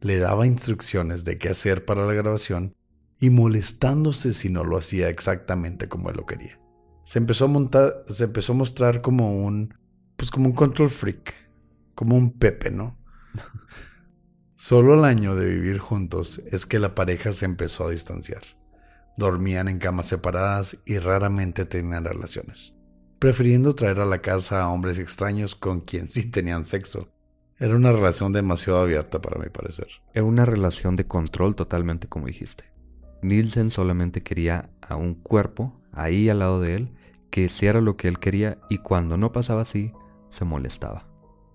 [0.00, 2.74] le daba instrucciones de qué hacer para la grabación
[3.18, 6.60] y molestándose si no lo hacía exactamente como él lo quería.
[7.04, 9.74] Se empezó a montar, se empezó a mostrar como un,
[10.16, 11.34] pues como un control freak,
[11.94, 12.98] como un Pepe, ¿no?
[14.54, 18.57] Solo al año de vivir juntos es que la pareja se empezó a distanciar.
[19.18, 22.76] Dormían en camas separadas y raramente tenían relaciones,
[23.18, 27.08] prefiriendo traer a la casa a hombres extraños con quien sí tenían sexo.
[27.58, 29.88] Era una relación demasiado abierta para mi parecer.
[30.14, 32.72] Era una relación de control totalmente como dijiste.
[33.20, 36.88] Nielsen solamente quería a un cuerpo ahí al lado de él
[37.30, 39.92] que hiciera lo que él quería y cuando no pasaba así,
[40.30, 41.08] se molestaba.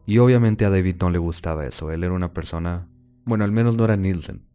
[0.05, 2.89] Y obviamente a David no le gustaba eso, él era una persona,
[3.23, 4.45] bueno, al menos no era Nielsen,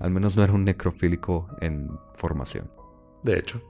[0.00, 2.70] al menos no era un necrofílico en formación.
[3.22, 3.62] De hecho,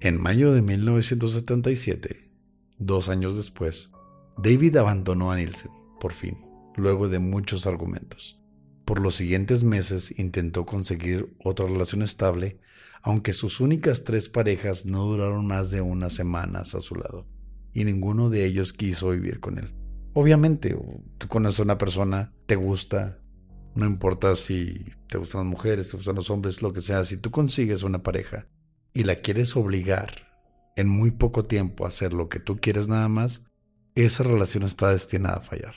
[0.00, 2.30] en mayo de 1977,
[2.78, 3.92] dos años después,
[4.38, 6.38] David abandonó a Nielsen, por fin,
[6.76, 8.42] luego de muchos argumentos.
[8.84, 12.58] Por los siguientes meses intentó conseguir otra relación estable,
[13.02, 17.26] aunque sus únicas tres parejas no duraron más de unas semanas a su lado,
[17.72, 19.74] y ninguno de ellos quiso vivir con él.
[20.14, 20.76] Obviamente,
[21.18, 23.20] tú conoces a una persona, te gusta,
[23.76, 27.18] no importa si te gustan las mujeres, te gustan los hombres, lo que sea, si
[27.18, 28.46] tú consigues una pareja
[28.92, 30.26] y la quieres obligar
[30.76, 33.42] en muy poco tiempo a hacer lo que tú quieres nada más,
[33.94, 35.74] esa relación está destinada a fallar.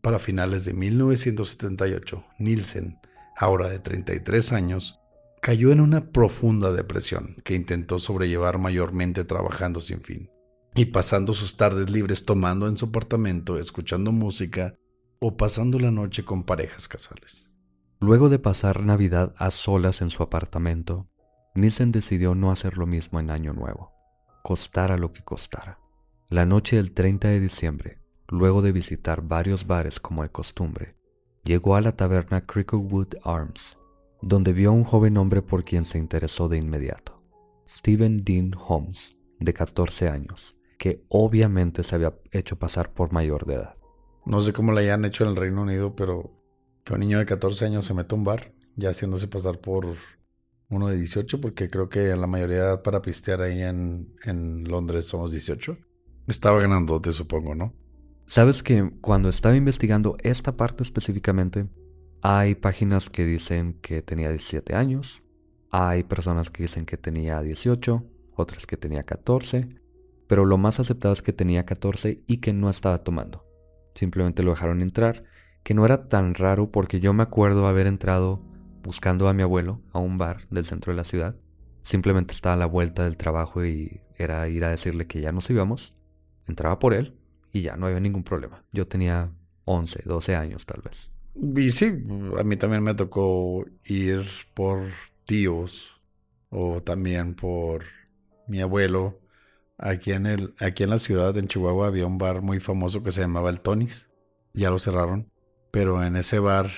[0.00, 2.96] Para finales de 1978, Nielsen,
[3.36, 4.98] ahora de 33 años,
[5.40, 10.30] cayó en una profunda depresión que intentó sobrellevar mayormente trabajando sin fin
[10.74, 14.74] y pasando sus tardes libres tomando en su apartamento, escuchando música
[15.24, 17.48] o pasando la noche con parejas casuales.
[18.00, 21.08] Luego de pasar Navidad a solas en su apartamento,
[21.54, 23.92] Nielsen decidió no hacer lo mismo en Año Nuevo,
[24.42, 25.78] costara lo que costara.
[26.28, 30.96] La noche del 30 de diciembre, luego de visitar varios bares como de costumbre,
[31.44, 33.78] llegó a la taberna Cricklewood Arms,
[34.22, 37.22] donde vio a un joven hombre por quien se interesó de inmediato,
[37.68, 43.54] Stephen Dean Holmes, de 14 años, que obviamente se había hecho pasar por mayor de
[43.54, 43.81] edad.
[44.24, 46.30] No sé cómo le hayan hecho en el Reino Unido, pero
[46.84, 49.96] que un niño de 14 años se meta a un bar, ya haciéndose pasar por
[50.68, 55.06] uno de 18, porque creo que la mayoría de edad para pistear ahí en, Londres
[55.06, 55.76] somos 18.
[56.28, 57.74] Estaba ganando, te supongo, ¿no?
[58.26, 61.66] Sabes que cuando estaba investigando esta parte específicamente,
[62.22, 65.22] hay páginas que dicen que tenía 17 años,
[65.70, 68.04] hay personas que dicen que tenía 18,
[68.36, 69.68] otras que tenía 14,
[70.28, 73.44] pero lo más aceptado es que tenía 14 y que no estaba tomando.
[73.94, 75.24] Simplemente lo dejaron entrar,
[75.62, 78.40] que no era tan raro porque yo me acuerdo haber entrado
[78.82, 81.36] buscando a mi abuelo a un bar del centro de la ciudad.
[81.82, 85.50] Simplemente estaba a la vuelta del trabajo y era ir a decirle que ya nos
[85.50, 85.96] íbamos.
[86.46, 87.16] Entraba por él
[87.52, 88.64] y ya no había ningún problema.
[88.72, 89.30] Yo tenía
[89.64, 91.10] 11, 12 años tal vez.
[91.34, 91.86] Y sí,
[92.38, 94.24] a mí también me tocó ir
[94.54, 94.82] por
[95.24, 96.00] tíos
[96.50, 97.84] o también por
[98.46, 99.20] mi abuelo.
[99.82, 103.10] Aquí en, el, aquí en la ciudad, en Chihuahua, había un bar muy famoso que
[103.10, 104.10] se llamaba el Tonis.
[104.54, 105.30] Ya lo cerraron.
[105.72, 106.70] Pero en ese bar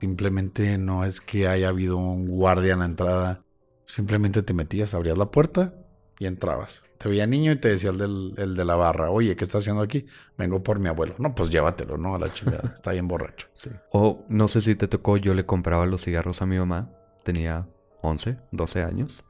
[0.00, 3.42] simplemente no es que haya habido un guardia en la entrada.
[3.86, 5.74] Simplemente te metías, abrías la puerta
[6.20, 6.84] y entrabas.
[6.98, 9.62] Te veía niño y te decía el, del, el de la barra, oye, ¿qué estás
[9.62, 10.04] haciendo aquí?
[10.38, 11.16] Vengo por mi abuelo.
[11.18, 12.14] No, pues llévatelo, ¿no?
[12.14, 12.72] A la chingada.
[12.72, 13.48] Está bien borracho.
[13.54, 13.70] Sí.
[13.90, 16.90] O no sé si te tocó, yo le compraba los cigarros a mi mamá.
[17.24, 17.66] Tenía
[18.02, 19.24] 11, 12 años.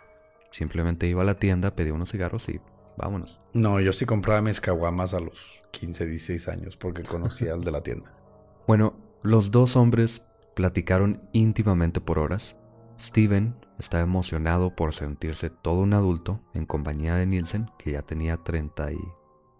[0.50, 2.60] Simplemente iba a la tienda, pedía unos cigarros y
[2.96, 3.40] vámonos.
[3.52, 7.70] No, yo sí compraba mis caguamas a los 15, 16 años porque conocía al de
[7.70, 8.12] la tienda.
[8.66, 10.22] Bueno, los dos hombres
[10.54, 12.57] Platicaron íntimamente por horas.
[12.98, 18.37] Steven estaba emocionado por sentirse todo un adulto en compañía de Nielsen, que ya tenía
[18.37, 18.98] 30 y...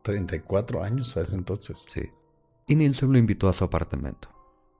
[0.03, 1.85] 34 años a ese entonces.
[1.89, 2.11] Sí.
[2.69, 4.29] Y Nielsen lo invitó a su apartamento,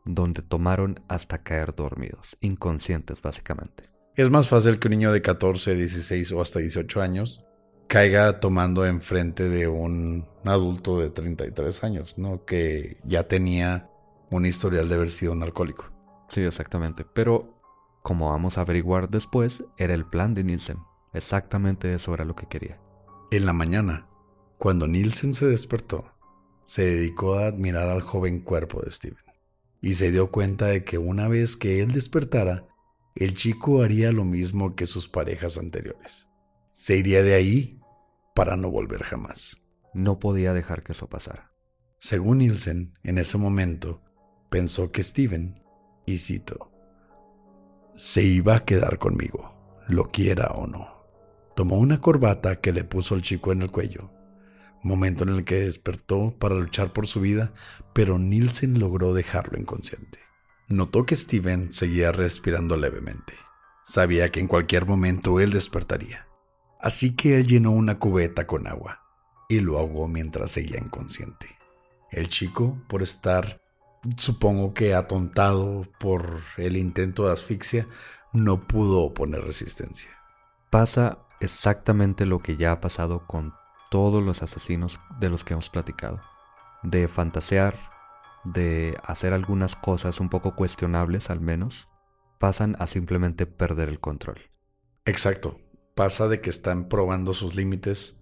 [0.05, 3.91] donde tomaron hasta caer dormidos, inconscientes básicamente.
[4.15, 7.45] Es más fácil que un niño de 14, 16 o hasta 18 años
[7.87, 12.45] caiga tomando enfrente de un adulto de 33 años, ¿no?
[12.45, 13.91] Que ya tenía
[14.31, 15.91] un historial de haber sido un alcohólico.
[16.29, 17.05] Sí, exactamente.
[17.05, 17.61] Pero,
[18.03, 20.79] como vamos a averiguar después, era el plan de Nielsen.
[21.13, 22.81] Exactamente eso era lo que quería.
[23.31, 24.09] En la mañana,
[24.59, 26.13] cuando Nielsen se despertó,
[26.65, 29.19] se dedicó a admirar al joven cuerpo de Steven
[29.81, 32.67] y se dio cuenta de que una vez que él despertara,
[33.15, 36.27] el chico haría lo mismo que sus parejas anteriores.
[36.77, 37.81] Se iría de ahí
[38.35, 39.63] para no volver jamás.
[39.95, 41.53] No podía dejar que eso pasara.
[42.01, 44.03] Según Nielsen, en ese momento,
[44.51, 45.63] pensó que Steven,
[46.05, 46.73] y cito,
[47.95, 49.55] se iba a quedar conmigo,
[49.87, 51.07] lo quiera o no.
[51.55, 54.11] Tomó una corbata que le puso el chico en el cuello,
[54.83, 57.53] momento en el que despertó para luchar por su vida,
[57.93, 60.19] pero Nielsen logró dejarlo inconsciente.
[60.67, 63.35] Notó que Steven seguía respirando levemente.
[63.85, 66.27] Sabía que en cualquier momento él despertaría.
[66.85, 69.01] Así que él llenó una cubeta con agua
[69.49, 71.49] y lo ahogó mientras seguía inconsciente.
[72.11, 73.63] El chico, por estar,
[74.19, 77.87] supongo que atontado por el intento de asfixia,
[78.35, 80.11] no pudo oponer resistencia.
[80.69, 83.55] Pasa exactamente lo que ya ha pasado con
[83.91, 86.21] todos los asesinos de los que hemos platicado.
[86.83, 87.79] De fantasear,
[88.45, 91.89] de hacer algunas cosas un poco cuestionables al menos,
[92.39, 94.51] pasan a simplemente perder el control.
[95.07, 95.57] Exacto.
[95.95, 98.19] Pasa de que están probando sus límites,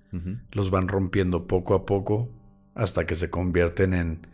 [0.51, 2.29] los van rompiendo poco a poco
[2.75, 4.27] hasta que se convierten en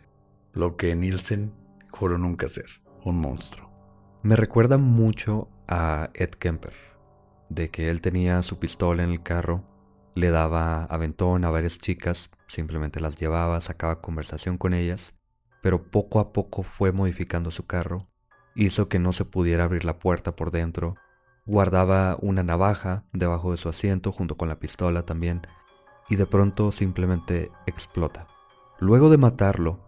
[0.51, 1.53] lo que Nielsen
[1.89, 2.67] juró nunca ser,
[3.05, 3.69] un monstruo.
[4.23, 6.73] Me recuerda mucho a Ed Kemper,
[7.49, 9.63] de que él tenía su pistola en el carro,
[10.15, 15.13] le daba aventón a varias chicas, simplemente las llevaba, sacaba conversación con ellas
[15.61, 18.07] pero poco a poco fue modificando su carro,
[18.55, 20.95] hizo que no se pudiera abrir la puerta por dentro,
[21.49, 25.41] guardaba una navaja debajo de su asiento junto con la pistola también,
[26.07, 28.27] y de pronto simplemente explota.
[28.79, 29.79] Luego de matarlo,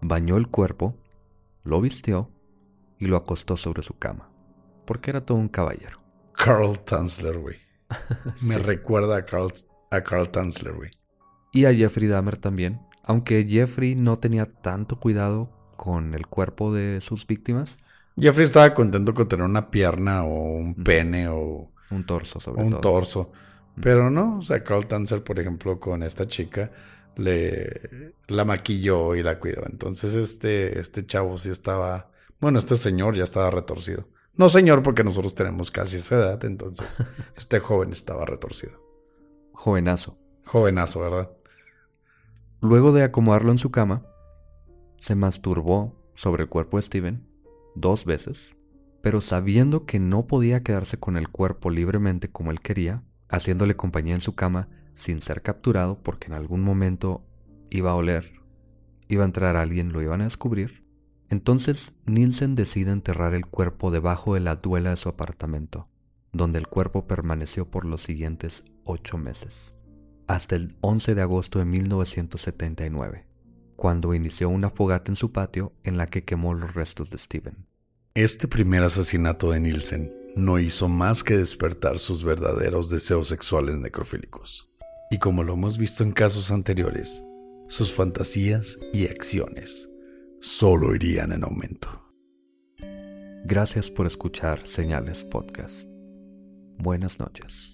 [0.00, 0.96] bañó el cuerpo,
[1.62, 2.30] lo vistió
[2.98, 4.30] y lo acostó sobre su cama,
[4.86, 6.00] porque era todo un caballero.
[6.32, 7.58] Carl Tanzler, güey.
[8.40, 9.52] Me recuerda a Carl,
[9.90, 10.90] a Carl Tanzler, güey.
[11.52, 17.02] Y a Jeffrey Dahmer también, aunque Jeffrey no tenía tanto cuidado con el cuerpo de
[17.02, 17.76] sus víctimas.
[18.16, 21.72] Jeffrey estaba contento con tener una pierna o un pene o...
[21.90, 23.32] Un torso, sobre un torso.
[23.80, 26.70] Pero no, o sea, Carl Tanzer, por ejemplo, con esta chica,
[27.16, 29.64] le la maquilló y la cuidó.
[29.66, 32.10] Entonces, este, este chavo sí estaba.
[32.40, 34.08] Bueno, este señor ya estaba retorcido.
[34.36, 37.04] No, señor, porque nosotros tenemos casi esa edad, entonces
[37.36, 38.78] este joven estaba retorcido.
[39.52, 40.18] Jovenazo.
[40.46, 41.30] Jovenazo, ¿verdad?
[42.60, 44.06] Luego de acomodarlo en su cama,
[44.98, 47.33] se masturbó sobre el cuerpo de Steven
[47.74, 48.54] dos veces,
[49.02, 54.14] pero sabiendo que no podía quedarse con el cuerpo libremente como él quería, haciéndole compañía
[54.14, 57.24] en su cama sin ser capturado porque en algún momento
[57.70, 58.40] iba a oler,
[59.08, 60.84] iba a entrar alguien, lo iban a descubrir,
[61.28, 65.88] entonces Nielsen decide enterrar el cuerpo debajo de la duela de su apartamento,
[66.32, 69.74] donde el cuerpo permaneció por los siguientes ocho meses
[70.26, 73.26] hasta el 11 de agosto de 1979,
[73.76, 77.66] cuando inició una fogata en su patio en la que quemó los restos de Steven.
[78.14, 84.70] Este primer asesinato de Nielsen no hizo más que despertar sus verdaderos deseos sexuales necrofílicos.
[85.10, 87.22] Y como lo hemos visto en casos anteriores,
[87.68, 89.88] sus fantasías y acciones
[90.40, 91.88] solo irían en aumento.
[93.44, 95.86] Gracias por escuchar Señales Podcast.
[96.78, 97.73] Buenas noches.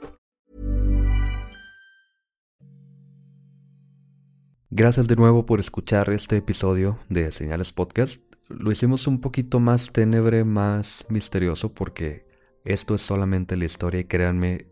[4.73, 8.23] Gracias de nuevo por escuchar este episodio de Señales Podcast.
[8.47, 12.25] Lo hicimos un poquito más tenebre, más misterioso, porque
[12.63, 14.67] esto es solamente la historia y créanme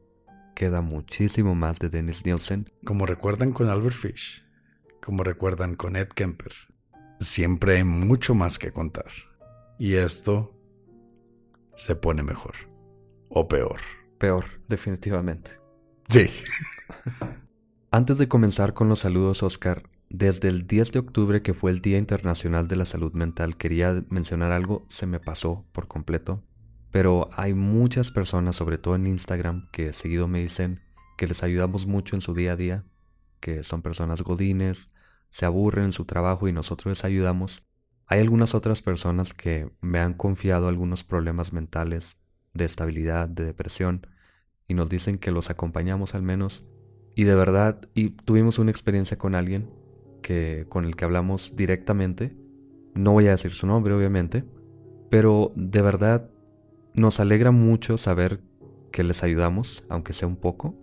[0.56, 2.72] queda muchísimo más de Dennis Nielsen.
[2.86, 4.46] Como recuerdan con Albert Fish,
[5.02, 6.54] como recuerdan con Ed Kemper,
[7.20, 9.12] siempre hay mucho más que contar.
[9.80, 10.58] Y esto
[11.76, 12.56] se pone mejor.
[13.30, 13.82] O peor.
[14.18, 15.60] Peor, definitivamente.
[16.08, 16.30] Sí.
[17.92, 21.82] Antes de comenzar con los saludos, Oscar, desde el 10 de octubre, que fue el
[21.82, 26.44] Día Internacional de la Salud Mental, quería mencionar algo, se me pasó por completo.
[26.92, 30.82] Pero hay muchas personas, sobre todo en Instagram, que seguido me dicen
[31.18, 32.86] que les ayudamos mucho en su día a día,
[33.40, 34.90] que son personas godines,
[35.32, 37.64] se aburren en su trabajo y nosotros les ayudamos.
[38.06, 42.18] Hay algunas otras personas que me han confiado algunos problemas mentales,
[42.54, 44.06] de estabilidad, de depresión,
[44.68, 46.64] y nos dicen que los acompañamos al menos.
[47.20, 49.70] Y de verdad, y tuvimos una experiencia con alguien
[50.22, 52.34] que con el que hablamos directamente.
[52.96, 54.46] No voy a decir su nombre, obviamente,
[55.10, 56.30] pero de verdad
[56.94, 58.40] nos alegra mucho saber
[58.94, 60.78] que les ayudamos, aunque sea un poco.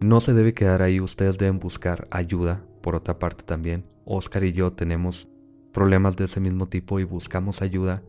[0.00, 2.66] No se debe quedar ahí, ustedes deben buscar ayuda.
[2.82, 5.26] Por otra parte también, Oscar y yo tenemos
[5.72, 8.02] problemas de ese mismo tipo y buscamos ayuda.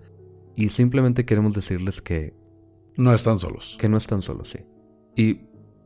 [0.53, 2.33] Y simplemente queremos decirles que...
[2.97, 3.77] No están solos.
[3.79, 4.59] Que no están solos, sí.
[5.15, 5.45] Y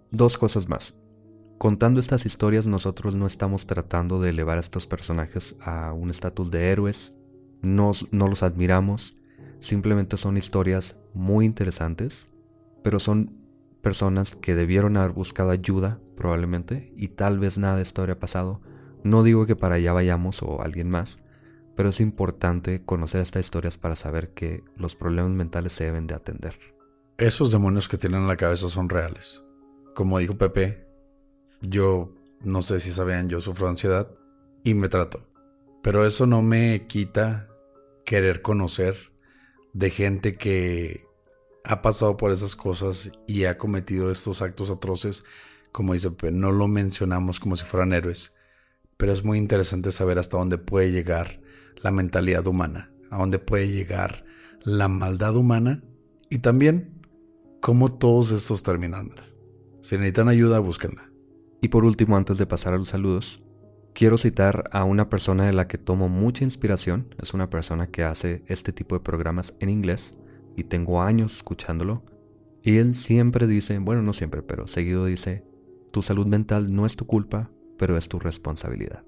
[0.09, 0.95] dos cosas más.
[1.63, 6.51] Contando estas historias nosotros no estamos tratando de elevar a estos personajes a un estatus
[6.51, 7.13] de héroes.
[7.61, 9.15] no los admiramos.
[9.61, 12.29] Simplemente son historias muy interesantes,
[12.83, 13.37] pero son
[13.79, 18.59] personas que debieron haber buscado ayuda probablemente y tal vez nada de esto habría pasado.
[19.05, 21.17] No digo que para allá vayamos o alguien más,
[21.77, 26.15] pero es importante conocer estas historias para saber que los problemas mentales se deben de
[26.15, 26.59] atender.
[27.17, 29.41] Esos demonios que tienen en la cabeza son reales.
[29.95, 30.82] Como dijo Pepe,
[31.63, 34.09] yo no sé si sabían, yo sufro ansiedad
[34.63, 35.25] y me trato.
[35.81, 37.49] Pero eso no me quita
[38.05, 38.95] querer conocer
[39.73, 41.05] de gente que
[41.63, 45.23] ha pasado por esas cosas y ha cometido estos actos atroces,
[45.71, 48.33] como dice, no lo mencionamos como si fueran héroes,
[48.97, 51.41] pero es muy interesante saber hasta dónde puede llegar
[51.77, 54.25] la mentalidad humana, a dónde puede llegar
[54.63, 55.83] la maldad humana
[56.29, 57.01] y también
[57.61, 59.11] cómo todos estos terminan
[59.81, 61.12] Si necesitan ayuda, búsquenla.
[61.63, 63.39] Y por último, antes de pasar a los saludos,
[63.93, 67.15] quiero citar a una persona de la que tomo mucha inspiración.
[67.21, 70.13] Es una persona que hace este tipo de programas en inglés
[70.57, 72.03] y tengo años escuchándolo.
[72.63, 75.45] Y él siempre dice, bueno, no siempre, pero seguido dice,
[75.91, 79.05] tu salud mental no es tu culpa, pero es tu responsabilidad.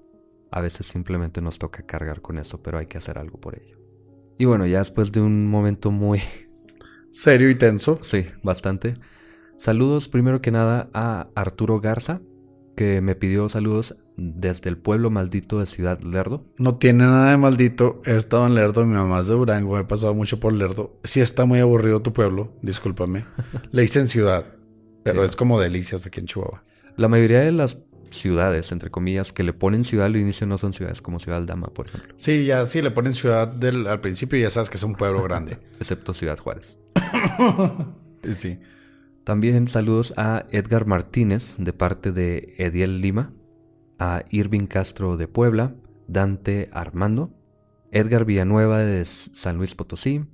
[0.50, 3.76] A veces simplemente nos toca cargar con eso, pero hay que hacer algo por ello.
[4.38, 6.22] Y bueno, ya después de un momento muy...
[7.10, 7.98] Serio y tenso.
[8.02, 8.94] Sí, bastante.
[9.58, 12.22] Saludos primero que nada a Arturo Garza,
[12.76, 16.44] que me pidió saludos desde el pueblo maldito de Ciudad Lerdo.
[16.58, 18.00] No tiene nada de maldito.
[18.04, 21.00] He estado en Lerdo, mi mamá es de Durango, he pasado mucho por Lerdo.
[21.02, 23.24] Sí está muy aburrido tu pueblo, discúlpame.
[23.72, 24.46] Le dicen ciudad,
[25.02, 26.62] pero es como delicias aquí en Chihuahua.
[26.96, 27.78] La mayoría de las
[28.10, 31.68] ciudades, entre comillas, que le ponen ciudad al inicio no son ciudades, como Ciudad Aldama,
[31.68, 32.14] por ejemplo.
[32.16, 34.94] Sí, ya sí le ponen ciudad del, al principio y ya sabes que es un
[34.94, 35.58] pueblo grande.
[35.80, 36.76] Excepto Ciudad Juárez.
[38.36, 38.58] sí.
[39.26, 43.32] También saludos a Edgar Martínez de parte de Ediel Lima,
[43.98, 45.74] a Irving Castro de Puebla,
[46.06, 47.34] Dante Armando,
[47.90, 50.24] Edgar Villanueva de San Luis Potosí,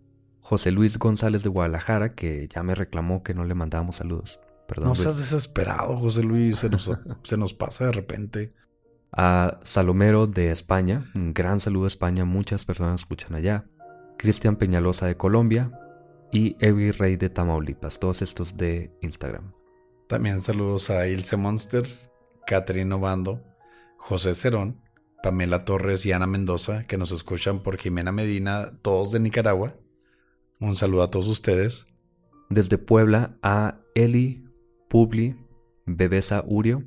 [0.43, 4.41] José Luis González de Guadalajara, que ya me reclamó que no le mandábamos saludos.
[4.69, 6.91] Perdón, no seas desesperado, José Luis, se nos,
[7.23, 8.53] se nos pasa de repente.
[9.11, 13.65] A Salomero de España, un gran saludo a España, muchas personas escuchan allá.
[14.19, 15.73] Cristian Peñalosa de Colombia,
[16.33, 19.53] y Evi Rey de Tamaulipas, todos estos de Instagram.
[20.09, 21.87] También saludos a Ilse Monster,
[22.47, 23.43] Catherine Obando,
[23.99, 24.81] José Cerón,
[25.23, 29.77] Pamela Torres y Ana Mendoza, que nos escuchan por Jimena Medina, todos de Nicaragua.
[30.59, 31.87] Un saludo a todos ustedes.
[32.51, 34.45] Desde Puebla a Eli,
[34.89, 35.37] Publi,
[35.87, 36.85] Bebesa Urio,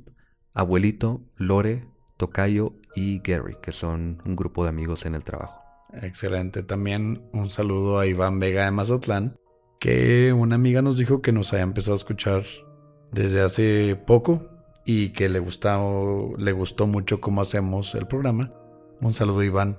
[0.54, 5.65] Abuelito, Lore, Tocayo y Gary, que son un grupo de amigos en el trabajo.
[6.02, 6.62] Excelente.
[6.62, 9.36] También un saludo a Iván Vega de Mazatlán,
[9.80, 12.44] que una amiga nos dijo que nos haya empezado a escuchar
[13.12, 14.42] desde hace poco
[14.84, 18.52] y que le gustó, le gustó mucho cómo hacemos el programa.
[19.00, 19.78] Un saludo Iván.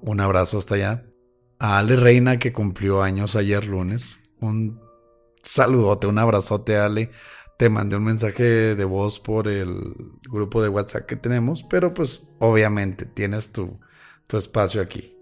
[0.00, 1.06] Un abrazo hasta allá.
[1.58, 4.20] A Ale Reina que cumplió años ayer lunes.
[4.40, 4.80] Un
[5.42, 7.10] saludote, un abrazote Ale.
[7.58, 12.32] Te mandé un mensaje de voz por el grupo de WhatsApp que tenemos, pero pues
[12.40, 13.78] obviamente tienes tu,
[14.26, 15.16] tu espacio aquí.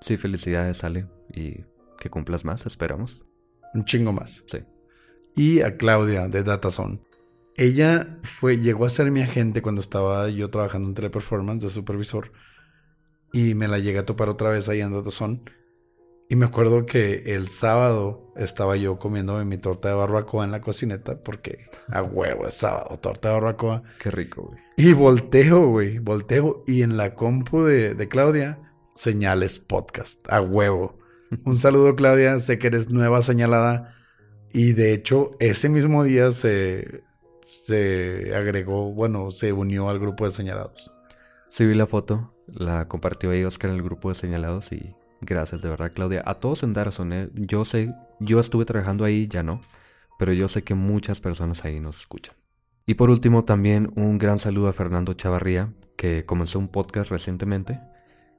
[0.00, 1.06] Sí, felicidades, Ale.
[1.32, 1.64] Y
[1.98, 3.22] que cumplas más, esperamos.
[3.74, 4.44] Un chingo más.
[4.46, 4.58] Sí.
[5.36, 7.00] Y a Claudia de Datazone.
[7.54, 12.32] Ella fue, llegó a ser mi agente cuando estaba yo trabajando en Teleperformance de supervisor.
[13.32, 15.42] Y me la llegué a topar otra vez ahí en Datazone.
[16.28, 20.62] Y me acuerdo que el sábado estaba yo comiendo mi torta de barbacoa en la
[20.62, 23.82] cocineta porque a huevo es sábado, torta de barbacoa.
[23.98, 24.60] Qué rico, güey.
[24.78, 28.58] Y volteo, güey, volteo y en la compu de, de Claudia,
[28.94, 30.98] señales podcast, a huevo.
[31.44, 33.94] Un saludo, Claudia, sé que eres nueva señalada
[34.52, 37.04] y de hecho ese mismo día se,
[37.48, 40.90] se agregó, bueno, se unió al grupo de señalados.
[41.48, 45.62] Sí vi la foto, la compartió ahí Oscar en el grupo de señalados y Gracias,
[45.62, 46.22] de verdad, Claudia.
[46.26, 47.30] A todos en Darason, ¿eh?
[47.34, 49.60] yo sé, yo estuve trabajando ahí, ya no,
[50.18, 52.34] pero yo sé que muchas personas ahí nos escuchan.
[52.86, 57.78] Y por último, también un gran saludo a Fernando Chavarría, que comenzó un podcast recientemente.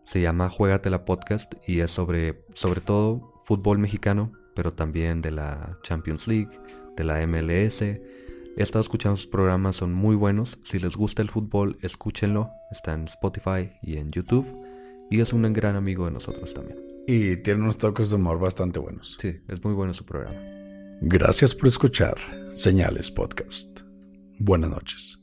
[0.03, 5.77] Se llama la Podcast y es sobre, sobre todo, fútbol mexicano, pero también de la
[5.83, 6.49] Champions League,
[6.95, 7.81] de la MLS.
[7.81, 10.59] He estado escuchando sus programas, son muy buenos.
[10.63, 12.51] Si les gusta el fútbol, escúchenlo.
[12.71, 14.45] Está en Spotify y en YouTube.
[15.09, 16.79] Y es un gran amigo de nosotros también.
[17.07, 19.17] Y tiene unos toques de humor bastante buenos.
[19.19, 20.39] Sí, es muy bueno su programa.
[21.01, 22.15] Gracias por escuchar
[22.53, 23.81] Señales Podcast.
[24.39, 25.22] Buenas noches.